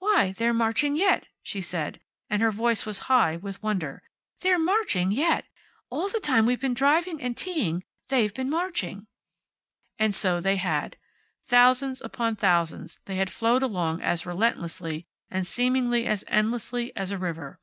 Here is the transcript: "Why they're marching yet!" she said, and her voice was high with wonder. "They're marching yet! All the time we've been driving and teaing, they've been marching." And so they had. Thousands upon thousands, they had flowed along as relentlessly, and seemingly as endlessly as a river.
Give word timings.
"Why 0.00 0.32
they're 0.36 0.52
marching 0.52 0.96
yet!" 0.96 1.28
she 1.44 1.60
said, 1.60 2.00
and 2.28 2.42
her 2.42 2.50
voice 2.50 2.84
was 2.84 2.98
high 3.06 3.36
with 3.36 3.62
wonder. 3.62 4.02
"They're 4.40 4.58
marching 4.58 5.12
yet! 5.12 5.44
All 5.90 6.08
the 6.08 6.18
time 6.18 6.44
we've 6.44 6.60
been 6.60 6.74
driving 6.74 7.22
and 7.22 7.36
teaing, 7.36 7.84
they've 8.08 8.34
been 8.34 8.50
marching." 8.50 9.06
And 9.96 10.12
so 10.12 10.40
they 10.40 10.56
had. 10.56 10.96
Thousands 11.44 12.00
upon 12.02 12.34
thousands, 12.34 12.98
they 13.04 13.14
had 13.14 13.30
flowed 13.30 13.62
along 13.62 14.02
as 14.02 14.26
relentlessly, 14.26 15.06
and 15.30 15.46
seemingly 15.46 16.04
as 16.04 16.24
endlessly 16.26 16.92
as 16.96 17.12
a 17.12 17.18
river. 17.18 17.60